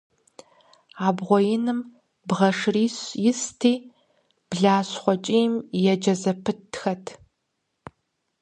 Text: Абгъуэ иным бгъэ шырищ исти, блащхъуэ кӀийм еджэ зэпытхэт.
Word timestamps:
Абгъуэ 1.07 1.39
иным 1.55 1.79
бгъэ 2.27 2.49
шырищ 2.57 2.97
исти, 3.29 3.73
блащхъуэ 4.49 5.15
кӀийм 5.23 5.53
еджэ 5.91 6.13
зэпытхэт. 6.21 7.05